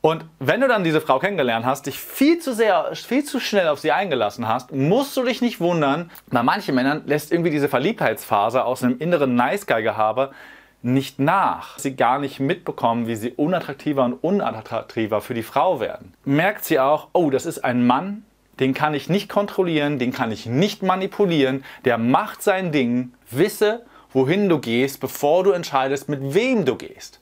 Und 0.00 0.24
wenn 0.38 0.60
du 0.60 0.68
dann 0.68 0.84
diese 0.84 1.00
Frau 1.00 1.18
kennengelernt 1.18 1.66
hast, 1.66 1.86
dich 1.86 1.98
viel 1.98 2.38
zu 2.38 2.54
sehr, 2.54 2.90
viel 2.94 3.24
zu 3.24 3.40
schnell 3.40 3.68
auf 3.68 3.80
sie 3.80 3.90
eingelassen 3.90 4.46
hast, 4.46 4.72
musst 4.72 5.16
du 5.16 5.24
dich 5.24 5.42
nicht 5.42 5.60
wundern. 5.60 6.10
Bei 6.30 6.42
manchen 6.42 6.74
Männern 6.74 7.02
lässt 7.06 7.32
irgendwie 7.32 7.50
diese 7.50 7.68
Verliebtheitsphase 7.68 8.64
aus 8.64 8.84
einem 8.84 8.98
inneren 8.98 9.34
Nice-Guy-Gehabe 9.34 10.30
nicht 10.82 11.18
nach. 11.18 11.78
Sie 11.78 11.96
gar 11.96 12.20
nicht 12.20 12.38
mitbekommen, 12.38 13.08
wie 13.08 13.16
sie 13.16 13.32
unattraktiver 13.32 14.04
und 14.04 14.14
unattraktiver 14.14 15.20
für 15.20 15.34
die 15.34 15.42
Frau 15.42 15.80
werden. 15.80 16.14
Merkt 16.24 16.64
sie 16.64 16.78
auch, 16.78 17.08
oh, 17.12 17.30
das 17.30 17.46
ist 17.46 17.64
ein 17.64 17.84
Mann, 17.84 18.22
den 18.60 18.74
kann 18.74 18.94
ich 18.94 19.08
nicht 19.08 19.28
kontrollieren, 19.28 19.98
den 19.98 20.12
kann 20.12 20.30
ich 20.30 20.46
nicht 20.46 20.82
manipulieren, 20.82 21.64
der 21.84 21.98
macht 21.98 22.42
sein 22.42 22.70
Ding. 22.70 23.12
Wisse, 23.30 23.84
wohin 24.12 24.48
du 24.48 24.58
gehst, 24.60 25.00
bevor 25.00 25.44
du 25.44 25.50
entscheidest, 25.50 26.08
mit 26.08 26.34
wem 26.34 26.64
du 26.64 26.76
gehst. 26.76 27.20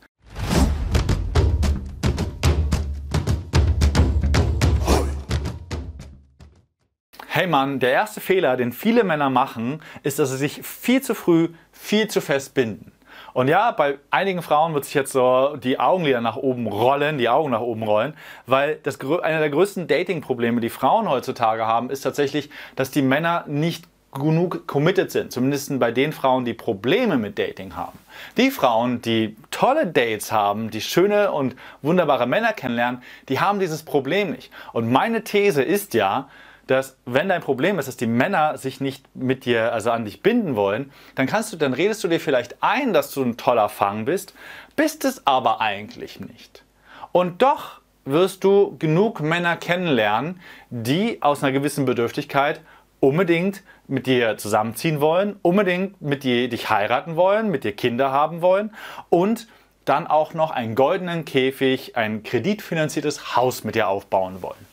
Hey 7.37 7.47
Mann, 7.47 7.81
der 7.81 7.93
erste 7.93 8.23
Fehler, 8.23 8.57
den 8.57 8.73
viele 8.73 9.05
Männer 9.05 9.29
machen, 9.29 9.83
ist, 10.03 10.19
dass 10.19 10.31
sie 10.31 10.39
sich 10.39 10.63
viel 10.63 11.03
zu 11.03 11.15
früh 11.15 11.51
viel 11.71 12.09
zu 12.09 12.23
fest 12.23 12.55
binden. 12.55 12.93
Und 13.35 13.49
ja, 13.49 13.73
bei 13.73 13.99
einigen 14.11 14.41
Frauen 14.41 14.73
wird 14.73 14.87
sich 14.87 14.95
jetzt 14.95 15.13
so 15.13 15.55
die 15.63 15.79
Augenlider 15.79 16.23
nach 16.23 16.37
oben 16.37 16.67
rollen, 16.67 17.19
die 17.19 17.29
Augen 17.29 17.51
nach 17.51 17.61
oben 17.61 17.83
rollen, 17.83 18.15
weil 18.47 18.77
das 18.85 18.99
einer 19.03 19.41
der 19.41 19.51
größten 19.51 19.87
Dating-Probleme, 19.87 20.63
die 20.63 20.71
Frauen 20.71 21.11
heutzutage 21.11 21.67
haben, 21.67 21.91
ist 21.91 22.01
tatsächlich, 22.01 22.49
dass 22.75 22.91
die 22.91 23.03
Männer 23.03 23.45
nicht 23.47 23.85
genug 24.13 24.67
committed 24.67 25.11
sind, 25.11 25.31
zumindest 25.31 25.79
bei 25.79 25.93
den 25.93 26.15
Frauen, 26.15 26.47
die 26.47 26.55
Probleme 26.55 27.19
mit 27.19 27.39
Dating 27.39 27.77
haben. 27.77 27.99
Die 28.39 28.51
Frauen, 28.51 29.03
die 29.03 29.37
tolle 29.51 29.87
Dates 29.87 30.33
haben, 30.33 30.71
die 30.71 30.81
schöne 30.81 31.33
und 31.33 31.55
wunderbare 31.83 32.27
Männer 32.27 32.55
kennenlernen, 32.55 33.03
die 33.29 33.41
haben 33.41 33.61
dieses 33.61 33.83
Problem 33.83 34.31
nicht. 34.31 34.51
Und 34.73 34.91
meine 34.91 35.23
These 35.23 35.63
ist 35.63 35.93
ja, 35.93 36.31
dass 36.67 36.97
wenn 37.05 37.29
dein 37.29 37.43
Problem 37.43 37.79
ist, 37.79 37.87
dass 37.87 37.97
die 37.97 38.07
Männer 38.07 38.59
sich 38.59 38.81
nicht 38.81 39.05
mit 39.15 39.45
dir, 39.45 39.73
also 39.73 39.91
an 39.91 40.05
dich 40.05 40.23
binden 40.23 40.57
wollen, 40.57 40.93
dann 41.15 41.27
kannst 41.27 41.53
du, 41.53 41.57
dann 41.57 41.73
redest 41.73 42.03
du 42.03 42.09
dir 42.09 42.21
vielleicht 42.21 42.57
ein, 42.61 42.93
dass 42.93 43.13
du 43.13 43.23
ein 43.23 43.37
toller 43.37 43.69
Fang 43.69 44.05
bist, 44.05 44.35
bist 44.75 45.05
es 45.05 45.27
aber 45.27 45.61
eigentlich 45.61 46.21
nicht. 46.21 46.65
Und 47.13 47.43
doch 47.43 47.81
wirst 48.05 48.45
du 48.45 48.77
genug 48.79 49.21
Männer 49.21 49.57
kennenlernen, 49.57 50.41
die 50.71 51.23
aus 51.23 51.43
einer 51.43 51.53
gewissen 51.53 51.85
Bedürftigkeit 51.85 52.61
unbedingt 53.01 53.63
mit 53.89 54.07
dir 54.07 54.37
zusammenziehen 54.37 55.01
wollen, 55.01 55.37
unbedingt 55.43 56.01
mit 56.01 56.25
dir 56.25 56.49
dich 56.49 56.71
heiraten 56.71 57.17
wollen, 57.17 57.51
mit 57.51 57.65
dir 57.65 57.73
Kinder 57.73 58.11
haben 58.11 58.43
wollen 58.43 58.75
und 59.09 59.47
dann 59.85 60.07
auch 60.07 60.35
noch 60.35 60.51
einen 60.51 60.75
goldenen 60.75 61.25
Käfig, 61.25 61.97
ein 61.97 62.23
kreditfinanziertes 62.25 63.37
Haus 63.37 63.63
mit 63.63 63.77
dir 63.77 63.89
aufbauen 63.89 64.43
wollen. 64.43 64.67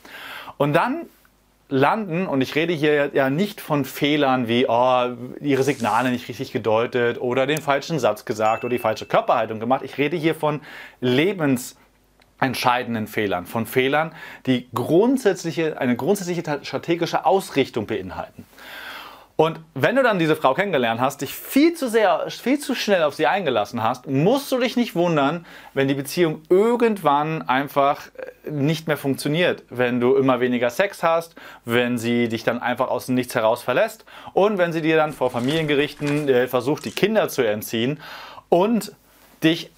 Und 0.58 0.73
dann 0.73 1.05
landen, 1.73 2.27
und 2.27 2.41
ich 2.41 2.53
rede 2.53 2.71
hier 2.71 3.09
ja 3.16 3.31
nicht 3.31 3.59
von 3.59 3.83
Fehlern 3.83 4.47
wie 4.47 4.67
oh, 4.69 5.07
ihre 5.41 5.63
Signale 5.63 6.11
nicht 6.11 6.30
richtig 6.30 6.52
gedeutet 6.52 7.19
oder 7.19 7.47
den 7.47 7.61
falschen 7.61 7.97
Satz 7.97 8.25
gesagt 8.25 8.63
oder 8.63 8.69
die 8.69 8.80
falsche 8.80 9.07
Körperhaltung 9.07 9.59
gemacht. 9.59 9.81
Ich 9.83 9.97
rede 9.97 10.15
hier 10.15 10.35
von 10.35 10.61
lebensentscheidenden 11.02 13.07
Fehlern, 13.07 13.47
von 13.47 13.65
Fehlern, 13.65 14.13
die 14.45 14.67
grundsätzliche, 14.75 15.80
eine 15.80 15.95
grundsätzliche 15.95 16.43
strategische 16.61 17.25
Ausrichtung 17.25 17.87
beinhalten. 17.87 18.45
Und 19.36 19.59
wenn 19.73 19.95
du 19.95 20.03
dann 20.03 20.20
diese 20.20 20.36
Frau 20.36 20.53
kennengelernt 20.53 21.02
hast, 21.02 21.22
dich 21.22 21.34
viel 21.34 21.73
zu 21.73 21.89
sehr, 21.89 22.26
viel 22.30 22.59
zu 22.59 22.76
schnell 22.76 23.02
auf 23.02 23.16
sie 23.16 23.26
eingelassen 23.26 23.81
hast, 23.81 24.08
musst 24.08 24.52
du 24.52 24.59
dich 24.59 24.76
nicht 24.78 24.94
wundern, 24.94 25.48
wenn 25.73 25.88
die 25.88 25.95
Beziehung 25.95 26.44
irgendwann 26.50 27.42
einfach 27.50 28.08
äh, 28.45 28.52
nicht 28.52 28.88
mehr 28.88 28.98
funktioniert. 28.98 29.64
Wenn 29.70 30.00
du 30.00 30.16
immer 30.16 30.39
weniger 30.39 30.70
Sex 30.70 31.02
hast, 31.02 31.34
wenn 31.66 31.98
sie 31.98 32.30
dich 32.30 32.44
dann 32.44 32.61
einfach 32.61 32.89
aus 32.89 33.08
dem 33.08 33.16
Nichts 33.16 33.34
heraus 33.34 33.64
verlässt 33.64 34.06
und 34.34 34.59
wenn 34.59 34.72
sie 34.72 34.81
dir 34.81 34.98
dann 34.98 35.14
vor 35.14 35.31
Familiengerichten 35.31 36.30
äh, 36.30 36.48
versucht, 36.48 36.86
die 36.86 36.92
Kinder 36.92 37.27
zu 37.27 37.42
entziehen 37.42 37.99
und 38.49 38.92
dich 39.43 39.72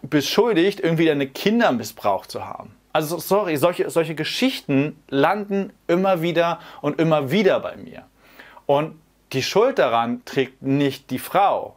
beschuldigt, 0.00 0.80
irgendwie 0.80 1.06
deine 1.06 1.26
Kinder 1.26 1.72
missbraucht 1.72 2.30
zu 2.30 2.46
haben. 2.46 2.74
Also 2.94 3.18
sorry, 3.18 3.56
solche, 3.56 3.90
solche 3.90 4.14
Geschichten 4.14 4.98
landen 5.08 5.72
immer 5.88 6.22
wieder 6.22 6.60
und 6.80 7.00
immer 7.00 7.30
wieder 7.30 7.60
bei 7.60 7.76
mir. 7.76 8.04
Und 8.66 9.00
die 9.32 9.42
Schuld 9.42 9.78
daran 9.78 10.24
trägt 10.24 10.62
nicht 10.62 11.10
die 11.10 11.18
Frau. 11.18 11.76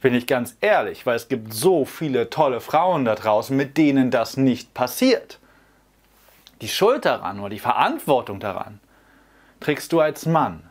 Bin 0.00 0.14
ich 0.14 0.26
ganz 0.26 0.56
ehrlich, 0.60 1.04
weil 1.04 1.16
es 1.16 1.28
gibt 1.28 1.52
so 1.52 1.84
viele 1.84 2.30
tolle 2.30 2.60
Frauen 2.60 3.04
da 3.04 3.14
draußen, 3.14 3.56
mit 3.56 3.76
denen 3.76 4.10
das 4.10 4.36
nicht 4.36 4.72
passiert. 4.72 5.38
Die 6.60 6.68
Schuld 6.68 7.04
daran 7.04 7.40
oder 7.40 7.50
die 7.50 7.58
Verantwortung 7.58 8.40
daran 8.40 8.80
trägst 9.60 9.92
du 9.92 10.00
als 10.00 10.26
Mann. 10.26 10.68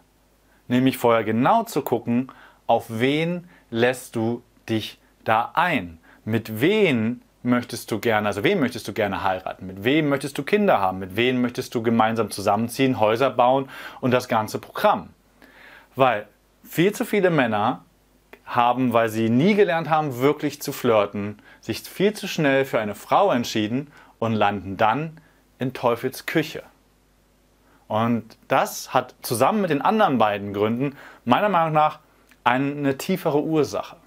Nämlich 0.67 0.97
vorher 0.97 1.23
genau 1.23 1.63
zu 1.63 1.81
gucken, 1.81 2.31
auf 2.67 2.85
wen 2.89 3.47
lässt 3.71 4.15
du 4.15 4.43
dich 4.67 4.99
da 5.23 5.51
ein? 5.53 5.99
Mit 6.25 6.61
wem 6.61 7.21
möchtest 7.43 7.91
du 7.91 7.99
gerne, 7.99 8.27
also 8.27 8.43
wen 8.43 8.59
möchtest 8.59 8.87
du 8.87 8.93
gerne 8.93 9.23
heiraten? 9.23 9.67
Mit 9.67 9.83
wem 9.83 10.09
möchtest 10.09 10.37
du 10.37 10.43
Kinder 10.43 10.79
haben? 10.79 10.99
Mit 10.99 11.15
wem 11.15 11.41
möchtest 11.41 11.73
du 11.75 11.81
gemeinsam 11.81 12.31
zusammenziehen, 12.31 12.99
Häuser 12.99 13.29
bauen 13.29 13.69
und 14.01 14.11
das 14.11 14.27
ganze 14.27 14.59
Programm? 14.59 15.09
Weil 15.95 16.27
viel 16.63 16.91
zu 16.91 17.05
viele 17.05 17.29
Männer 17.29 17.83
haben, 18.45 18.93
weil 18.93 19.09
sie 19.09 19.29
nie 19.29 19.55
gelernt 19.55 19.89
haben, 19.89 20.19
wirklich 20.19 20.61
zu 20.61 20.71
flirten, 20.71 21.39
sich 21.61 21.81
viel 21.81 22.13
zu 22.13 22.27
schnell 22.27 22.65
für 22.65 22.79
eine 22.79 22.95
Frau 22.95 23.31
entschieden 23.31 23.91
und 24.17 24.33
landen 24.33 24.75
dann 24.75 25.21
in 25.59 25.73
Teufels 25.73 26.25
Küche. 26.25 26.63
Und 27.87 28.37
das 28.47 28.93
hat 28.93 29.15
zusammen 29.21 29.61
mit 29.61 29.69
den 29.69 29.81
anderen 29.81 30.17
beiden 30.17 30.53
Gründen 30.53 30.95
meiner 31.25 31.49
Meinung 31.49 31.73
nach 31.73 31.99
eine 32.43 32.97
tiefere 32.97 33.41
Ursache. 33.41 33.97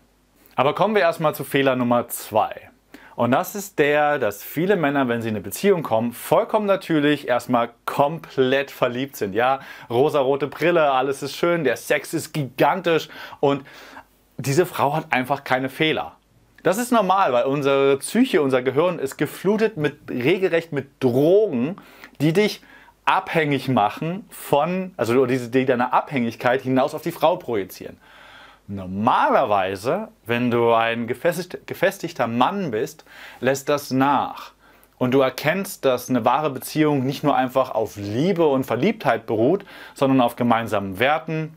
Aber 0.55 0.75
kommen 0.75 0.95
wir 0.95 1.03
erstmal 1.03 1.35
zu 1.35 1.45
Fehler 1.45 1.77
Nummer 1.77 2.09
zwei. 2.09 2.72
Und 3.15 3.33
das 3.33 3.55
ist 3.55 3.79
der, 3.79 4.19
dass 4.19 4.43
viele 4.43 4.77
Männer, 4.77 5.09
wenn 5.09 5.23
sie 5.23 5.29
in 5.29 5.35
eine 5.35 5.43
Beziehung 5.43 5.83
kommen, 5.83 6.13
vollkommen 6.13 6.67
natürlich 6.67 7.29
erstmal 7.29 7.71
komplett 7.85 8.71
verliebt 8.71 9.17
sind. 9.17 9.35
Ja, 9.35 9.61
rosarote 9.91 10.47
Brille, 10.47 10.91
alles 10.91 11.23
ist 11.23 11.37
schön, 11.37 11.65
der 11.65 11.77
Sex 11.77 12.15
ist 12.15 12.33
gigantisch 12.33 13.09
und 13.41 13.65
diese 14.39 14.67
Frau 14.67 14.97
hat 14.97 15.13
einfach 15.13 15.45
keine 15.45 15.69
Fehler. 15.69 16.17
Das 16.63 16.79
ist 16.79 16.93
normal, 16.93 17.33
weil 17.33 17.45
unsere 17.45 17.99
Psyche, 17.99 18.41
unser 18.41 18.63
Gehirn 18.63 18.99
ist 18.99 19.17
geflutet 19.17 19.77
mit 19.77 19.99
regelrecht 20.09 20.73
mit 20.73 20.87
Drogen, 21.01 21.77
die 22.21 22.33
dich 22.33 22.63
abhängig 23.05 23.69
machen 23.69 24.25
von, 24.31 24.95
also 24.97 25.27
die, 25.27 25.67
deine 25.67 25.93
Abhängigkeit 25.93 26.63
hinaus 26.63 26.95
auf 26.95 27.03
die 27.03 27.11
Frau 27.11 27.37
projizieren. 27.37 27.99
Normalerweise, 28.75 30.09
wenn 30.25 30.51
du 30.51 30.73
ein 30.73 31.07
gefestigter 31.07 32.27
Mann 32.27 32.71
bist, 32.71 33.05
lässt 33.41 33.69
das 33.69 33.91
nach. 33.91 34.53
Und 34.97 35.11
du 35.13 35.21
erkennst, 35.21 35.85
dass 35.85 36.09
eine 36.09 36.25
wahre 36.25 36.49
Beziehung 36.49 37.05
nicht 37.05 37.23
nur 37.23 37.37
einfach 37.37 37.73
auf 37.73 37.97
Liebe 37.97 38.47
und 38.47 38.65
Verliebtheit 38.65 39.27
beruht, 39.27 39.67
sondern 39.93 40.23
auf 40.23 40.37
gemeinsamen 40.37 40.99
Werten 40.99 41.55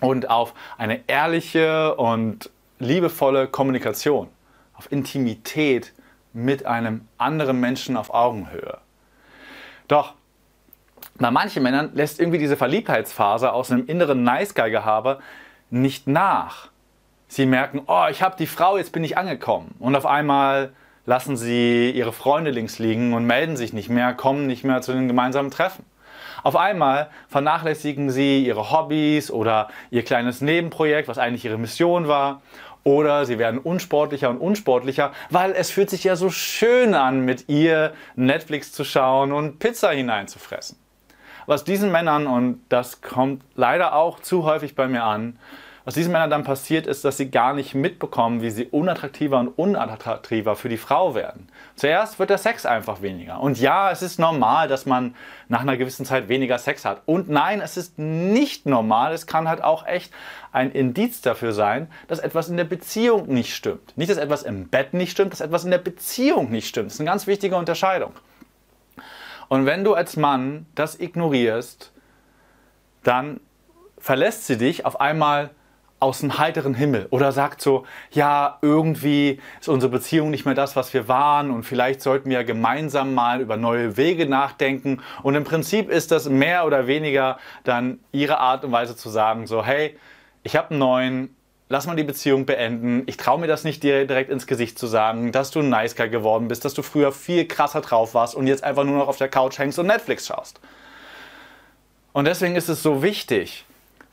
und 0.00 0.28
auf 0.28 0.54
eine 0.76 1.02
ehrliche 1.06 1.94
und 1.94 2.50
liebevolle 2.80 3.46
Kommunikation, 3.46 4.28
auf 4.74 4.90
Intimität 4.90 5.92
mit 6.32 6.66
einem 6.66 7.06
anderen 7.16 7.60
Menschen 7.60 7.96
auf 7.96 8.12
Augenhöhe. 8.12 8.78
Doch 9.86 10.14
bei 11.14 11.30
manchen 11.30 11.62
Männern 11.62 11.90
lässt 11.94 12.18
irgendwie 12.18 12.38
diese 12.38 12.56
Verliebtheitsphase 12.56 13.52
aus 13.52 13.70
einem 13.70 13.86
inneren 13.86 14.24
Nice-Guy-Gehabe 14.24 15.20
nicht 15.80 16.06
nach. 16.06 16.68
Sie 17.28 17.46
merken, 17.46 17.82
oh, 17.86 18.06
ich 18.10 18.22
habe 18.22 18.36
die 18.38 18.46
Frau, 18.46 18.76
jetzt 18.76 18.92
bin 18.92 19.04
ich 19.04 19.18
angekommen. 19.18 19.74
Und 19.78 19.96
auf 19.96 20.06
einmal 20.06 20.72
lassen 21.04 21.36
sie 21.36 21.90
ihre 21.90 22.12
Freunde 22.12 22.50
links 22.50 22.78
liegen 22.78 23.14
und 23.14 23.26
melden 23.26 23.56
sich 23.56 23.72
nicht 23.72 23.88
mehr, 23.88 24.14
kommen 24.14 24.46
nicht 24.46 24.64
mehr 24.64 24.80
zu 24.82 24.92
den 24.92 25.08
gemeinsamen 25.08 25.50
Treffen. 25.50 25.84
Auf 26.42 26.56
einmal 26.56 27.10
vernachlässigen 27.28 28.10
sie 28.10 28.44
ihre 28.44 28.70
Hobbys 28.70 29.30
oder 29.30 29.68
ihr 29.90 30.04
kleines 30.04 30.40
Nebenprojekt, 30.40 31.08
was 31.08 31.18
eigentlich 31.18 31.44
ihre 31.44 31.58
Mission 31.58 32.06
war. 32.08 32.42
Oder 32.84 33.26
sie 33.26 33.40
werden 33.40 33.58
unsportlicher 33.58 34.30
und 34.30 34.38
unsportlicher, 34.38 35.10
weil 35.30 35.52
es 35.52 35.72
fühlt 35.72 35.90
sich 35.90 36.04
ja 36.04 36.14
so 36.14 36.30
schön 36.30 36.94
an, 36.94 37.24
mit 37.24 37.48
ihr 37.48 37.92
Netflix 38.14 38.70
zu 38.70 38.84
schauen 38.84 39.32
und 39.32 39.58
Pizza 39.58 39.90
hineinzufressen 39.90 40.78
was 41.46 41.64
diesen 41.64 41.90
Männern, 41.92 42.26
und 42.26 42.60
das 42.68 43.00
kommt 43.00 43.42
leider 43.54 43.94
auch 43.94 44.20
zu 44.20 44.44
häufig 44.44 44.74
bei 44.74 44.88
mir 44.88 45.04
an, 45.04 45.38
was 45.86 45.94
diesen 45.94 46.10
Männern 46.10 46.30
dann 46.30 46.42
passiert, 46.42 46.88
ist, 46.88 47.04
dass 47.04 47.16
sie 47.16 47.30
gar 47.30 47.54
nicht 47.54 47.76
mitbekommen, 47.76 48.42
wie 48.42 48.50
sie 48.50 48.64
unattraktiver 48.64 49.38
und 49.38 49.50
unattraktiver 49.50 50.56
für 50.56 50.68
die 50.68 50.78
Frau 50.78 51.14
werden. 51.14 51.48
Zuerst 51.76 52.18
wird 52.18 52.28
der 52.28 52.38
Sex 52.38 52.66
einfach 52.66 53.02
weniger. 53.02 53.38
Und 53.38 53.60
ja, 53.60 53.92
es 53.92 54.02
ist 54.02 54.18
normal, 54.18 54.66
dass 54.66 54.84
man 54.84 55.14
nach 55.46 55.60
einer 55.60 55.76
gewissen 55.76 56.04
Zeit 56.04 56.28
weniger 56.28 56.58
Sex 56.58 56.84
hat. 56.84 57.02
Und 57.06 57.28
nein, 57.28 57.60
es 57.60 57.76
ist 57.76 58.00
nicht 58.00 58.66
normal. 58.66 59.12
Es 59.12 59.28
kann 59.28 59.48
halt 59.48 59.62
auch 59.62 59.86
echt 59.86 60.12
ein 60.50 60.72
Indiz 60.72 61.20
dafür 61.20 61.52
sein, 61.52 61.88
dass 62.08 62.18
etwas 62.18 62.48
in 62.48 62.56
der 62.56 62.64
Beziehung 62.64 63.28
nicht 63.28 63.54
stimmt. 63.54 63.96
Nicht, 63.96 64.10
dass 64.10 64.18
etwas 64.18 64.42
im 64.42 64.66
Bett 64.66 64.92
nicht 64.92 65.12
stimmt, 65.12 65.34
dass 65.34 65.40
etwas 65.40 65.62
in 65.62 65.70
der 65.70 65.78
Beziehung 65.78 66.50
nicht 66.50 66.66
stimmt. 66.66 66.86
Das 66.86 66.94
ist 66.94 67.00
eine 67.00 67.10
ganz 67.10 67.28
wichtige 67.28 67.54
Unterscheidung. 67.54 68.10
Und 69.46 69.66
wenn 69.66 69.84
du 69.84 69.94
als 69.94 70.16
Mann 70.16 70.66
das 70.74 70.98
ignorierst, 70.98 71.92
dann 73.04 73.38
verlässt 73.98 74.48
sie 74.48 74.58
dich 74.58 74.84
auf 74.84 75.00
einmal 75.00 75.50
aus 75.98 76.20
dem 76.20 76.38
heiteren 76.38 76.74
Himmel 76.74 77.06
oder 77.10 77.32
sagt 77.32 77.62
so, 77.62 77.86
ja, 78.10 78.58
irgendwie 78.60 79.40
ist 79.60 79.68
unsere 79.68 79.90
Beziehung 79.90 80.30
nicht 80.30 80.44
mehr 80.44 80.54
das, 80.54 80.76
was 80.76 80.92
wir 80.92 81.08
waren 81.08 81.50
und 81.50 81.62
vielleicht 81.62 82.02
sollten 82.02 82.28
wir 82.28 82.44
gemeinsam 82.44 83.14
mal 83.14 83.40
über 83.40 83.56
neue 83.56 83.96
Wege 83.96 84.26
nachdenken. 84.26 85.00
Und 85.22 85.34
im 85.34 85.44
Prinzip 85.44 85.88
ist 85.88 86.10
das 86.10 86.28
mehr 86.28 86.66
oder 86.66 86.86
weniger 86.86 87.38
dann 87.64 87.98
ihre 88.12 88.38
Art 88.38 88.64
und 88.64 88.72
Weise 88.72 88.96
zu 88.96 89.08
sagen, 89.08 89.46
so, 89.46 89.64
hey, 89.64 89.96
ich 90.42 90.54
habe 90.54 90.70
einen 90.70 90.78
neuen, 90.78 91.36
lass 91.68 91.86
mal 91.86 91.96
die 91.96 92.04
Beziehung 92.04 92.44
beenden. 92.44 93.02
Ich 93.06 93.16
traue 93.16 93.40
mir 93.40 93.48
das 93.48 93.64
nicht 93.64 93.82
dir 93.82 94.06
direkt 94.06 94.30
ins 94.30 94.46
Gesicht 94.46 94.78
zu 94.78 94.86
sagen, 94.86 95.32
dass 95.32 95.50
du 95.50 95.60
ein 95.60 95.70
Nice 95.70 95.96
Guy 95.96 96.10
geworden 96.10 96.48
bist, 96.48 96.64
dass 96.64 96.74
du 96.74 96.82
früher 96.82 97.10
viel 97.10 97.48
krasser 97.48 97.80
drauf 97.80 98.12
warst 98.14 98.34
und 98.34 98.46
jetzt 98.46 98.64
einfach 98.64 98.84
nur 98.84 98.98
noch 98.98 99.08
auf 99.08 99.16
der 99.16 99.28
Couch 99.28 99.58
hängst 99.58 99.78
und 99.78 99.86
Netflix 99.86 100.26
schaust. 100.26 100.60
Und 102.12 102.26
deswegen 102.26 102.56
ist 102.56 102.68
es 102.68 102.82
so 102.82 103.02
wichtig, 103.02 103.65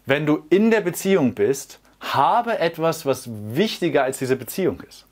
wenn 0.05 0.25
du 0.25 0.45
in 0.49 0.71
der 0.71 0.81
Beziehung 0.81 1.33
bist, 1.33 1.79
habe 1.99 2.59
etwas, 2.59 3.05
was 3.05 3.29
wichtiger 3.29 4.03
als 4.03 4.17
diese 4.19 4.35
Beziehung 4.35 4.81
ist. 4.81 5.05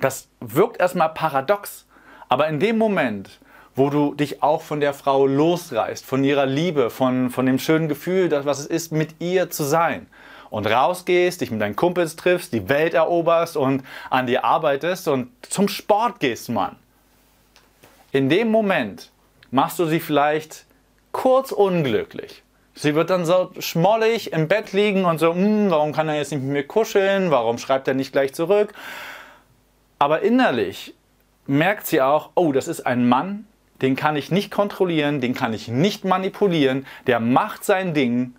Das 0.00 0.28
wirkt 0.40 0.80
erstmal 0.80 1.08
paradox, 1.10 1.86
aber 2.28 2.48
in 2.48 2.60
dem 2.60 2.78
Moment, 2.78 3.40
wo 3.74 3.90
du 3.90 4.14
dich 4.14 4.42
auch 4.42 4.62
von 4.62 4.80
der 4.80 4.94
Frau 4.94 5.26
losreißt, 5.26 6.04
von 6.04 6.22
ihrer 6.22 6.46
Liebe, 6.46 6.90
von, 6.90 7.30
von 7.30 7.46
dem 7.46 7.58
schönen 7.58 7.88
Gefühl, 7.88 8.28
das, 8.28 8.44
was 8.44 8.60
es 8.60 8.66
ist, 8.66 8.92
mit 8.92 9.14
ihr 9.20 9.50
zu 9.50 9.64
sein, 9.64 10.06
und 10.50 10.66
rausgehst, 10.66 11.40
dich 11.40 11.50
mit 11.50 11.60
deinen 11.60 11.76
Kumpels 11.76 12.16
triffst, 12.16 12.52
die 12.52 12.68
Welt 12.68 12.92
eroberst 12.92 13.56
und 13.56 13.84
an 14.10 14.26
dir 14.26 14.44
arbeitest 14.44 15.08
und 15.08 15.30
zum 15.48 15.68
Sport 15.68 16.20
gehst, 16.20 16.48
Mann. 16.48 16.76
In 18.12 18.28
dem 18.28 18.50
Moment 18.50 19.10
machst 19.52 19.78
du 19.78 19.86
sie 19.86 20.00
vielleicht 20.00 20.66
kurz 21.12 21.52
unglücklich. 21.52 22.42
Sie 22.74 22.94
wird 22.94 23.10
dann 23.10 23.24
so 23.24 23.50
schmollig 23.58 24.32
im 24.32 24.48
Bett 24.48 24.72
liegen 24.72 25.04
und 25.04 25.18
so, 25.18 25.34
hm, 25.34 25.70
warum 25.70 25.92
kann 25.92 26.08
er 26.08 26.16
jetzt 26.16 26.32
nicht 26.32 26.42
mit 26.42 26.52
mir 26.52 26.66
kuscheln? 26.66 27.30
Warum 27.30 27.58
schreibt 27.58 27.88
er 27.88 27.94
nicht 27.94 28.12
gleich 28.12 28.32
zurück? 28.32 28.72
Aber 29.98 30.22
innerlich 30.22 30.94
merkt 31.46 31.86
sie 31.86 32.00
auch, 32.00 32.30
oh, 32.34 32.52
das 32.52 32.68
ist 32.68 32.86
ein 32.86 33.08
Mann, 33.08 33.46
den 33.82 33.96
kann 33.96 34.16
ich 34.16 34.30
nicht 34.30 34.50
kontrollieren, 34.50 35.20
den 35.20 35.34
kann 35.34 35.52
ich 35.52 35.68
nicht 35.68 36.04
manipulieren, 36.04 36.86
der 37.06 37.20
macht 37.20 37.64
sein 37.64 37.92
Ding 37.92 38.34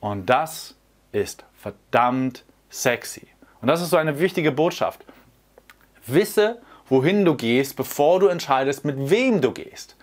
und 0.00 0.28
das 0.28 0.76
ist 1.12 1.44
verdammt 1.56 2.44
sexy. 2.70 3.28
Und 3.60 3.68
das 3.68 3.80
ist 3.80 3.90
so 3.90 3.96
eine 3.96 4.20
wichtige 4.20 4.52
Botschaft. 4.52 5.04
Wisse, 6.06 6.60
wohin 6.88 7.24
du 7.24 7.34
gehst, 7.34 7.76
bevor 7.76 8.20
du 8.20 8.26
entscheidest, 8.26 8.84
mit 8.84 9.10
wem 9.10 9.40
du 9.40 9.52
gehst. 9.52 9.96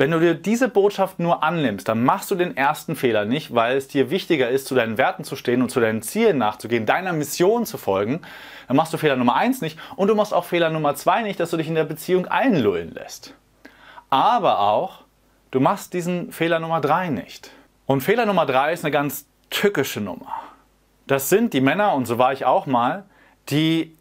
Wenn 0.00 0.12
du 0.12 0.18
dir 0.18 0.32
diese 0.32 0.70
Botschaft 0.70 1.18
nur 1.18 1.42
annimmst, 1.42 1.86
dann 1.86 2.02
machst 2.02 2.30
du 2.30 2.34
den 2.34 2.56
ersten 2.56 2.96
Fehler 2.96 3.26
nicht, 3.26 3.54
weil 3.54 3.76
es 3.76 3.86
dir 3.86 4.08
wichtiger 4.08 4.48
ist, 4.48 4.66
zu 4.66 4.74
deinen 4.74 4.96
Werten 4.96 5.24
zu 5.24 5.36
stehen 5.36 5.60
und 5.60 5.68
zu 5.68 5.78
deinen 5.78 6.00
Zielen 6.00 6.38
nachzugehen, 6.38 6.86
deiner 6.86 7.12
Mission 7.12 7.66
zu 7.66 7.76
folgen. 7.76 8.22
Dann 8.66 8.78
machst 8.78 8.94
du 8.94 8.96
Fehler 8.96 9.16
Nummer 9.16 9.34
eins 9.34 9.60
nicht 9.60 9.78
und 9.96 10.08
du 10.08 10.14
machst 10.14 10.32
auch 10.32 10.46
Fehler 10.46 10.70
Nummer 10.70 10.94
zwei 10.94 11.20
nicht, 11.20 11.38
dass 11.38 11.50
du 11.50 11.58
dich 11.58 11.68
in 11.68 11.74
der 11.74 11.84
Beziehung 11.84 12.24
einlullen 12.24 12.94
lässt. 12.94 13.34
Aber 14.08 14.60
auch, 14.60 15.02
du 15.50 15.60
machst 15.60 15.92
diesen 15.92 16.32
Fehler 16.32 16.60
Nummer 16.60 16.80
drei 16.80 17.10
nicht. 17.10 17.50
Und 17.84 18.00
Fehler 18.00 18.24
Nummer 18.24 18.46
drei 18.46 18.72
ist 18.72 18.86
eine 18.86 18.92
ganz 18.92 19.26
tückische 19.50 20.00
Nummer. 20.00 20.32
Das 21.08 21.28
sind 21.28 21.52
die 21.52 21.60
Männer, 21.60 21.92
und 21.92 22.06
so 22.06 22.16
war 22.16 22.32
ich 22.32 22.46
auch 22.46 22.64
mal, 22.64 23.04
die 23.50 23.94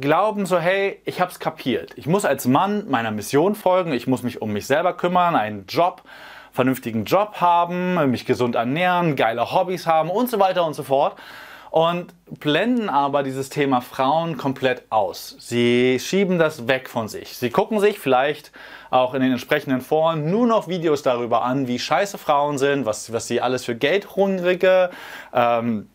glauben 0.00 0.46
so, 0.46 0.58
hey, 0.58 1.00
ich 1.04 1.20
habe 1.20 1.30
es 1.30 1.38
kapiert. 1.38 1.92
Ich 1.96 2.06
muss 2.06 2.24
als 2.24 2.46
Mann 2.46 2.88
meiner 2.88 3.10
Mission 3.10 3.54
folgen, 3.54 3.92
ich 3.92 4.06
muss 4.06 4.22
mich 4.22 4.42
um 4.42 4.52
mich 4.52 4.66
selber 4.66 4.94
kümmern, 4.94 5.36
einen 5.36 5.66
Job, 5.66 6.02
vernünftigen 6.52 7.04
Job 7.04 7.40
haben, 7.40 8.10
mich 8.10 8.26
gesund 8.26 8.54
ernähren, 8.56 9.16
geile 9.16 9.52
Hobbys 9.52 9.86
haben 9.86 10.10
und 10.10 10.30
so 10.30 10.38
weiter 10.38 10.64
und 10.64 10.74
so 10.74 10.82
fort. 10.82 11.16
Und 11.70 12.12
blenden 12.40 12.88
aber 12.88 13.22
dieses 13.22 13.48
Thema 13.48 13.80
Frauen 13.80 14.36
komplett 14.36 14.82
aus. 14.90 15.36
Sie 15.38 16.00
schieben 16.00 16.36
das 16.36 16.66
weg 16.66 16.88
von 16.88 17.06
sich. 17.06 17.36
Sie 17.36 17.50
gucken 17.50 17.78
sich 17.78 18.00
vielleicht 18.00 18.50
auch 18.90 19.14
in 19.14 19.22
den 19.22 19.30
entsprechenden 19.30 19.80
Foren 19.80 20.32
nur 20.32 20.48
noch 20.48 20.66
Videos 20.66 21.02
darüber 21.02 21.44
an, 21.44 21.68
wie 21.68 21.78
scheiße 21.78 22.18
Frauen 22.18 22.58
sind, 22.58 22.86
was, 22.86 23.12
was 23.12 23.28
sie 23.28 23.40
alles 23.40 23.64
für 23.64 23.76
Geldhungrige, 23.76 24.90
ähm, 25.32 25.88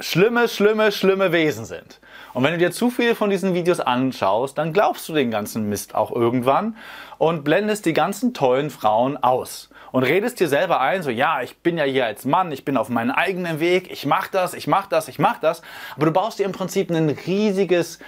schlimme, 0.00 0.48
schlimme, 0.48 0.92
schlimme 0.92 1.32
Wesen 1.32 1.64
sind. 1.64 2.00
Und 2.34 2.44
wenn 2.44 2.52
du 2.52 2.58
dir 2.58 2.70
zu 2.70 2.90
viel 2.90 3.14
von 3.14 3.30
diesen 3.30 3.54
Videos 3.54 3.80
anschaust, 3.80 4.58
dann 4.58 4.72
glaubst 4.72 5.08
du 5.08 5.14
den 5.14 5.30
ganzen 5.30 5.68
Mist 5.68 5.94
auch 5.94 6.12
irgendwann 6.12 6.76
und 7.18 7.44
blendest 7.44 7.86
die 7.86 7.94
ganzen 7.94 8.34
tollen 8.34 8.70
Frauen 8.70 9.16
aus. 9.16 9.70
Und 9.90 10.02
redest 10.02 10.38
dir 10.38 10.48
selber 10.48 10.80
ein, 10.80 11.02
so 11.02 11.10
ja, 11.10 11.40
ich 11.42 11.56
bin 11.58 11.78
ja 11.78 11.84
hier 11.84 12.04
als 12.04 12.24
Mann, 12.26 12.52
ich 12.52 12.64
bin 12.64 12.76
auf 12.76 12.90
meinem 12.90 13.10
eigenen 13.10 13.58
Weg, 13.58 13.90
ich 13.90 14.04
mach 14.04 14.28
das, 14.28 14.52
ich 14.52 14.66
mach 14.66 14.86
das, 14.86 15.08
ich 15.08 15.18
mach 15.18 15.40
das. 15.40 15.62
Aber 15.96 16.06
du 16.06 16.12
baust 16.12 16.38
dir 16.38 16.44
im 16.44 16.52
Prinzip 16.52 16.90
ein 16.90 17.08
riesiges, 17.08 17.98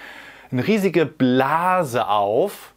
eine 0.51 0.65
riesige 0.65 1.05
Blase 1.05 2.07
auf, 2.07 2.73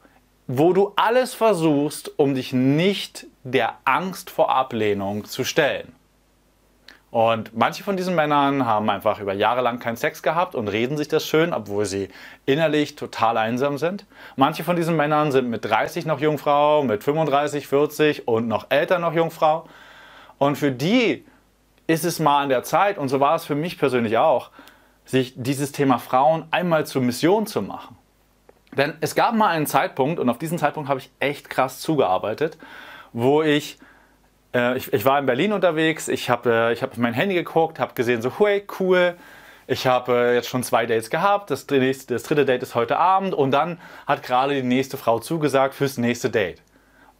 wo 0.46 0.72
du 0.72 0.92
alles 0.96 1.34
versuchst, 1.34 2.18
um 2.18 2.34
dich 2.34 2.52
nicht 2.52 3.26
der 3.42 3.74
Angst 3.84 4.30
vor 4.30 4.54
Ablehnung 4.54 5.24
zu 5.24 5.44
stellen. 5.44 5.92
Und 7.14 7.56
manche 7.56 7.84
von 7.84 7.96
diesen 7.96 8.16
Männern 8.16 8.66
haben 8.66 8.90
einfach 8.90 9.20
über 9.20 9.34
Jahre 9.34 9.60
lang 9.60 9.78
keinen 9.78 9.94
Sex 9.94 10.20
gehabt 10.20 10.56
und 10.56 10.66
reden 10.66 10.96
sich 10.96 11.06
das 11.06 11.24
schön, 11.24 11.52
obwohl 11.52 11.84
sie 11.84 12.08
innerlich 12.44 12.96
total 12.96 13.36
einsam 13.36 13.78
sind. 13.78 14.04
Manche 14.34 14.64
von 14.64 14.74
diesen 14.74 14.96
Männern 14.96 15.30
sind 15.30 15.48
mit 15.48 15.64
30 15.64 16.06
noch 16.06 16.18
Jungfrau, 16.18 16.82
mit 16.82 17.04
35, 17.04 17.68
40 17.68 18.26
und 18.26 18.48
noch 18.48 18.66
älter 18.68 18.98
noch 18.98 19.14
Jungfrau. 19.14 19.68
Und 20.38 20.58
für 20.58 20.72
die 20.72 21.24
ist 21.86 22.04
es 22.04 22.18
mal 22.18 22.42
an 22.42 22.48
der 22.48 22.64
Zeit, 22.64 22.98
und 22.98 23.10
so 23.10 23.20
war 23.20 23.36
es 23.36 23.44
für 23.44 23.54
mich 23.54 23.78
persönlich 23.78 24.18
auch, 24.18 24.50
sich 25.04 25.34
dieses 25.36 25.70
Thema 25.70 26.00
Frauen 26.00 26.46
einmal 26.50 26.84
zur 26.84 27.02
Mission 27.02 27.46
zu 27.46 27.62
machen. 27.62 27.96
Denn 28.76 28.92
es 29.00 29.14
gab 29.14 29.36
mal 29.36 29.50
einen 29.50 29.68
Zeitpunkt, 29.68 30.18
und 30.18 30.28
auf 30.28 30.38
diesen 30.38 30.58
Zeitpunkt 30.58 30.88
habe 30.88 30.98
ich 30.98 31.12
echt 31.20 31.48
krass 31.48 31.78
zugearbeitet, 31.78 32.58
wo 33.12 33.40
ich 33.40 33.78
äh, 34.54 34.76
ich, 34.76 34.92
ich, 34.92 35.04
war 35.04 35.18
in 35.18 35.26
Berlin 35.26 35.52
unterwegs, 35.52 36.08
ich 36.08 36.30
habe 36.30 36.50
äh, 36.50 36.72
ich 36.72 36.82
hab 36.82 36.92
auf 36.92 36.98
mein 36.98 37.14
Handy 37.14 37.34
geguckt, 37.34 37.78
habe 37.78 37.94
gesehen, 37.94 38.22
so, 38.22 38.32
hey, 38.38 38.64
cool, 38.78 39.14
ich 39.66 39.86
habe 39.86 40.12
äh, 40.12 40.34
jetzt 40.34 40.48
schon 40.48 40.62
zwei 40.62 40.86
Dates 40.86 41.10
gehabt, 41.10 41.50
das, 41.50 41.66
nächste, 41.68 42.14
das 42.14 42.22
dritte 42.22 42.44
Date 42.44 42.62
ist 42.62 42.74
heute 42.74 42.98
Abend 42.98 43.34
und 43.34 43.50
dann 43.50 43.80
hat 44.06 44.22
gerade 44.22 44.54
die 44.54 44.62
nächste 44.62 44.96
Frau 44.96 45.18
zugesagt 45.18 45.74
fürs 45.74 45.98
nächste 45.98 46.30
Date. 46.30 46.62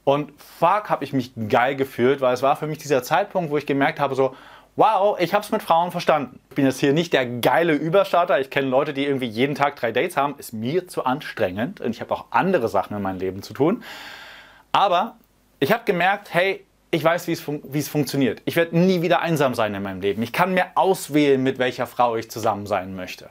Und 0.04 0.32
fuck, 0.36 0.90
habe 0.90 1.02
ich 1.02 1.14
mich 1.14 1.32
geil 1.48 1.76
gefühlt, 1.76 2.20
weil 2.20 2.34
es 2.34 2.42
war 2.42 2.56
für 2.56 2.66
mich 2.66 2.78
dieser 2.78 3.02
Zeitpunkt, 3.02 3.50
wo 3.50 3.56
ich 3.56 3.64
gemerkt 3.64 4.00
habe, 4.00 4.14
so, 4.14 4.36
wow, 4.76 5.18
ich 5.18 5.32
habe 5.32 5.42
es 5.42 5.50
mit 5.50 5.62
Frauen 5.62 5.90
verstanden. 5.90 6.40
Ich 6.50 6.56
bin 6.56 6.66
jetzt 6.66 6.80
hier 6.80 6.92
nicht 6.92 7.14
der 7.14 7.24
geile 7.26 7.72
Überstarter. 7.72 8.38
Ich 8.38 8.50
kenne 8.50 8.68
Leute, 8.68 8.92
die 8.92 9.06
irgendwie 9.06 9.26
jeden 9.26 9.54
Tag 9.54 9.76
drei 9.76 9.92
Dates 9.92 10.16
haben. 10.18 10.34
Ist 10.36 10.52
mir 10.52 10.88
zu 10.88 11.04
anstrengend 11.04 11.80
und 11.80 11.90
ich 11.90 12.02
habe 12.02 12.12
auch 12.12 12.26
andere 12.30 12.68
Sachen 12.68 12.94
in 12.96 13.02
meinem 13.02 13.18
Leben 13.18 13.42
zu 13.42 13.54
tun. 13.54 13.82
Aber 14.72 15.16
ich 15.58 15.72
habe 15.72 15.84
gemerkt, 15.84 16.34
hey, 16.34 16.66
ich 16.94 17.02
weiß, 17.02 17.26
wie 17.26 17.32
es, 17.32 17.40
fun 17.40 17.60
wie 17.64 17.80
es 17.80 17.88
funktioniert. 17.88 18.40
Ich 18.44 18.54
werde 18.54 18.78
nie 18.78 19.02
wieder 19.02 19.20
einsam 19.20 19.54
sein 19.54 19.74
in 19.74 19.82
meinem 19.82 20.00
Leben. 20.00 20.22
Ich 20.22 20.32
kann 20.32 20.54
mir 20.54 20.66
auswählen, 20.76 21.42
mit 21.42 21.58
welcher 21.58 21.88
Frau 21.88 22.14
ich 22.14 22.30
zusammen 22.30 22.66
sein 22.66 22.94
möchte. 22.94 23.30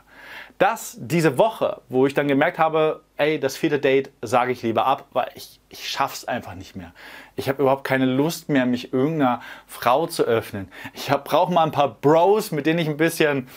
Das, 0.57 0.97
diese 0.99 1.37
Woche, 1.37 1.81
wo 1.87 2.05
ich 2.05 2.13
dann 2.13 2.27
gemerkt 2.27 2.59
habe, 2.59 3.01
ey, 3.15 3.39
das 3.39 3.55
vierte 3.55 3.79
Date 3.79 4.11
sage 4.21 4.51
ich 4.51 4.61
lieber 4.63 4.85
ab, 4.85 5.07
weil 5.13 5.29
ich, 5.35 5.61
ich 5.69 5.89
schaff's 5.89 6.25
einfach 6.25 6.55
nicht 6.55 6.75
mehr. 6.75 6.91
Ich 7.37 7.47
habe 7.47 7.61
überhaupt 7.61 7.85
keine 7.85 8.05
Lust 8.05 8.49
mehr, 8.49 8.65
mich 8.65 8.93
irgendeiner 8.93 9.41
Frau 9.65 10.07
zu 10.07 10.23
öffnen. 10.23 10.69
Ich 10.93 11.07
brauche 11.07 11.51
mal 11.51 11.63
ein 11.63 11.71
paar 11.71 11.95
Bros, 11.95 12.51
mit 12.51 12.65
denen 12.65 12.79
ich 12.79 12.89
ein 12.89 12.97
bisschen 12.97 13.47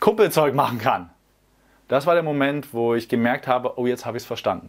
Kumpelzeug 0.00 0.54
machen 0.54 0.78
kann. 0.78 1.10
Das 1.86 2.06
war 2.06 2.14
der 2.14 2.24
Moment, 2.24 2.74
wo 2.74 2.94
ich 2.94 3.08
gemerkt 3.08 3.46
habe, 3.46 3.78
oh, 3.78 3.86
jetzt 3.86 4.04
habe 4.04 4.16
ich 4.16 4.24
es 4.24 4.26
verstanden. 4.26 4.68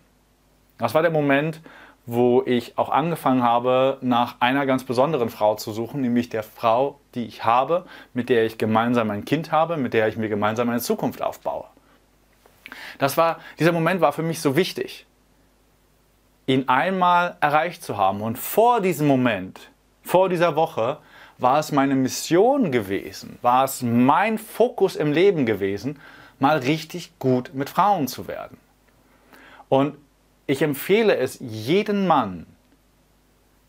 Das 0.78 0.94
war 0.94 1.02
der 1.02 1.12
Moment, 1.12 1.60
wo 2.06 2.42
ich 2.46 2.78
auch 2.78 2.90
angefangen 2.90 3.44
habe, 3.44 3.98
nach 4.02 4.38
einer 4.40 4.66
ganz 4.66 4.84
besonderen 4.84 5.30
Frau 5.30 5.56
zu 5.56 5.72
suchen, 5.72 6.02
nämlich 6.02 6.30
der 6.30 6.44
Frau, 6.44 7.00
die 7.14 7.26
ich 7.26 7.46
habe, 7.46 7.86
mit 8.14 8.30
der 8.30 8.46
ich 8.46 8.58
gemeinsam 8.58 9.12
ein 9.12 9.26
Kind 9.26 9.52
habe, 9.52 9.78
mit 9.78 9.94
der 9.94 10.08
ich 10.08 10.18
mir 10.18 10.30
gemeinsam 10.30 10.70
eine 10.70 10.80
Zukunft 10.80 11.22
aufbaue. 11.22 11.66
Das 12.98 13.18
war, 13.18 13.40
dieser 13.60 13.72
Moment 13.72 14.02
war 14.02 14.12
für 14.12 14.24
mich 14.24 14.42
so 14.42 14.56
wichtig, 14.56 15.06
ihn 16.48 16.68
einmal 16.68 17.38
erreicht 17.42 17.84
zu 17.84 17.98
haben. 17.98 18.22
Und 18.22 18.38
vor 18.38 18.82
diesem 18.82 19.08
Moment, 19.08 19.70
vor 20.02 20.30
dieser 20.30 20.56
Woche, 20.56 20.98
war 21.38 21.60
es 21.60 21.72
meine 21.72 21.96
Mission 21.96 22.72
gewesen, 22.72 23.38
war 23.42 23.64
es 23.64 23.82
mein 23.82 24.38
Fokus 24.38 24.96
im 24.96 25.14
Leben 25.14 25.46
gewesen, 25.46 26.00
mal 26.40 26.58
richtig 26.58 27.18
gut 27.20 27.52
mit 27.54 27.70
Frauen 27.70 28.08
zu 28.08 28.28
werden. 28.28 28.58
Und 29.70 29.96
ich 30.50 30.64
empfehle 30.64 31.16
es 31.16 31.38
jedem 31.40 32.08
Mann, 32.08 32.48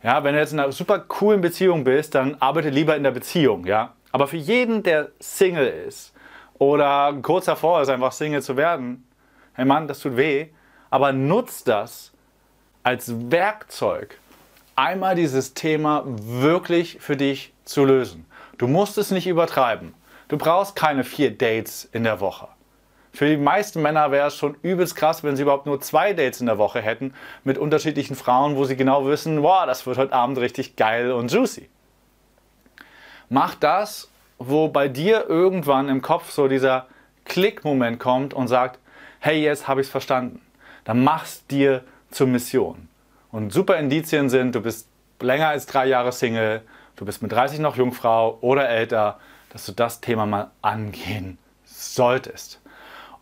ja, 0.02 0.24
wenn 0.24 0.32
du 0.32 0.40
jetzt 0.40 0.54
in 0.54 0.60
einer 0.60 0.72
super 0.72 0.98
coolen 0.98 1.42
Beziehung 1.42 1.84
bist, 1.84 2.14
dann 2.14 2.36
arbeite 2.40 2.70
lieber 2.70 2.96
in 2.96 3.02
der 3.02 3.10
Beziehung, 3.10 3.66
ja. 3.66 3.92
Aber 4.12 4.26
für 4.26 4.38
jeden, 4.38 4.82
der 4.82 5.10
Single 5.20 5.66
ist 5.66 6.14
oder 6.54 7.14
kurz 7.20 7.44
davor 7.44 7.82
ist, 7.82 7.90
einfach 7.90 8.12
Single 8.12 8.40
zu 8.40 8.56
werden, 8.56 9.06
hey 9.52 9.66
Mann, 9.66 9.88
das 9.88 10.00
tut 10.00 10.16
weh, 10.16 10.46
aber 10.88 11.12
nutzt 11.12 11.68
das 11.68 12.12
als 12.82 13.30
Werkzeug, 13.30 14.18
einmal 14.74 15.16
dieses 15.16 15.52
Thema 15.52 16.02
wirklich 16.06 16.96
für 16.98 17.18
dich 17.18 17.52
zu 17.66 17.84
lösen. 17.84 18.24
Du 18.56 18.66
musst 18.66 18.96
es 18.96 19.10
nicht 19.10 19.26
übertreiben. 19.26 19.92
Du 20.28 20.38
brauchst 20.38 20.76
keine 20.76 21.04
vier 21.04 21.36
Dates 21.36 21.86
in 21.92 22.04
der 22.04 22.20
Woche. 22.20 22.48
Für 23.12 23.28
die 23.28 23.36
meisten 23.36 23.82
Männer 23.82 24.10
wäre 24.12 24.28
es 24.28 24.36
schon 24.36 24.56
übelst 24.62 24.94
krass, 24.94 25.24
wenn 25.24 25.36
sie 25.36 25.42
überhaupt 25.42 25.66
nur 25.66 25.80
zwei 25.80 26.12
Dates 26.12 26.40
in 26.40 26.46
der 26.46 26.58
Woche 26.58 26.80
hätten 26.80 27.12
mit 27.44 27.58
unterschiedlichen 27.58 28.14
Frauen, 28.14 28.56
wo 28.56 28.64
sie 28.64 28.76
genau 28.76 29.06
wissen, 29.06 29.42
wow, 29.42 29.66
das 29.66 29.84
wird 29.86 29.98
heute 29.98 30.12
Abend 30.12 30.38
richtig 30.38 30.76
geil 30.76 31.10
und 31.12 31.32
juicy. 31.32 31.68
Mach 33.28 33.54
das, 33.54 34.08
wo 34.38 34.68
bei 34.68 34.88
dir 34.88 35.28
irgendwann 35.28 35.88
im 35.88 36.02
Kopf 36.02 36.30
so 36.30 36.48
dieser 36.48 36.86
Klickmoment 37.24 37.98
kommt 37.98 38.32
und 38.32 38.48
sagt, 38.48 38.78
hey, 39.20 39.42
jetzt 39.42 39.68
habe 39.68 39.80
ich 39.80 39.88
es 39.88 39.90
verstanden. 39.90 40.40
Dann 40.84 41.04
machst 41.04 41.50
dir 41.50 41.84
zur 42.10 42.26
Mission. 42.26 42.88
Und 43.30 43.52
super 43.52 43.76
Indizien 43.78 44.30
sind, 44.30 44.54
du 44.54 44.60
bist 44.60 44.88
länger 45.20 45.48
als 45.48 45.66
drei 45.66 45.86
Jahre 45.86 46.12
Single, 46.12 46.62
du 46.96 47.04
bist 47.04 47.22
mit 47.22 47.32
30 47.32 47.60
noch 47.60 47.76
Jungfrau 47.76 48.38
oder 48.40 48.68
älter, 48.68 49.18
dass 49.52 49.66
du 49.66 49.72
das 49.72 50.00
Thema 50.00 50.26
mal 50.26 50.50
angehen 50.62 51.38
solltest. 51.64 52.59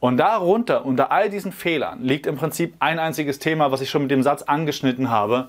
Und 0.01 0.17
darunter, 0.17 0.85
unter 0.85 1.11
all 1.11 1.29
diesen 1.29 1.53
Fehlern, 1.53 2.03
liegt 2.03 2.27
im 2.27 2.37
Prinzip 2.37 2.75
ein 2.79 2.99
einziges 2.99 3.39
Thema, 3.39 3.73
was 3.73 3.81
ich 3.81 3.91
schon 3.91 4.03
mit 4.03 4.11
dem 4.11 4.23
Satz 4.23 4.43
angeschnitten 4.43 5.11
habe. 5.11 5.49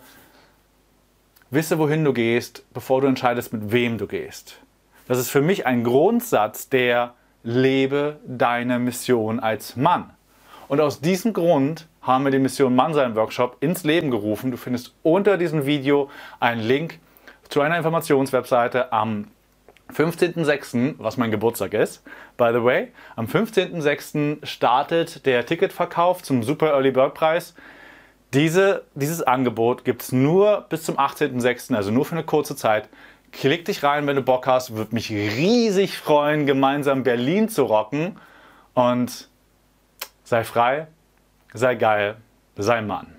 Wisse, 1.51 1.77
wohin 1.77 2.03
du 2.03 2.13
gehst, 2.13 2.63
bevor 2.73 3.01
du 3.01 3.07
entscheidest, 3.07 3.53
mit 3.53 3.71
wem 3.71 3.97
du 3.97 4.07
gehst. 4.07 4.59
Das 5.07 5.19
ist 5.19 5.29
für 5.29 5.41
mich 5.41 5.65
ein 5.65 5.83
Grundsatz, 5.83 6.69
der 6.69 7.13
lebe 7.43 8.19
deine 8.25 8.79
Mission 8.79 9.39
als 9.39 9.75
Mann. 9.75 10.11
Und 10.67 10.81
aus 10.81 11.01
diesem 11.01 11.33
Grund 11.33 11.87
haben 12.01 12.23
wir 12.23 12.31
den 12.31 12.43
Mission 12.43 12.75
Mannsein 12.75 13.15
Workshop 13.15 13.57
ins 13.59 13.83
Leben 13.83 14.11
gerufen. 14.11 14.51
Du 14.51 14.57
findest 14.57 14.93
unter 15.03 15.37
diesem 15.37 15.65
Video 15.65 16.09
einen 16.39 16.61
Link 16.61 16.99
zu 17.49 17.61
einer 17.61 17.77
Informationswebseite 17.77 18.93
am 18.93 19.25
15.06., 19.93 20.95
was 20.97 21.17
mein 21.17 21.31
Geburtstag 21.31 21.73
ist, 21.73 22.03
by 22.37 22.49
the 22.53 22.63
way, 22.63 22.91
am 23.15 23.25
15.06. 23.25 24.45
startet 24.45 25.25
der 25.25 25.45
Ticketverkauf 25.45 26.21
zum 26.23 26.43
Super 26.43 26.67
Early 26.67 26.91
Bird 26.91 27.13
Preis. 27.13 27.55
Diese, 28.33 28.83
dieses 28.93 29.23
Angebot 29.23 29.83
gibt 29.85 30.03
es 30.03 30.11
nur 30.11 30.65
bis 30.69 30.83
zum 30.83 30.99
18.06., 30.99 31.75
also 31.75 31.91
nur 31.91 32.05
für 32.05 32.13
eine 32.13 32.23
kurze 32.23 32.55
Zeit. 32.55 32.89
Klick 33.31 33.65
dich 33.65 33.83
rein, 33.83 34.07
wenn 34.07 34.15
du 34.15 34.21
Bock 34.21 34.47
hast. 34.47 34.75
Würde 34.75 34.93
mich 34.93 35.11
riesig 35.11 35.97
freuen, 35.97 36.45
gemeinsam 36.45 37.03
Berlin 37.03 37.49
zu 37.49 37.63
rocken. 37.63 38.17
Und 38.73 39.29
sei 40.23 40.43
frei, 40.43 40.87
sei 41.53 41.75
geil, 41.75 42.17
sei 42.55 42.81
Mann. 42.81 43.18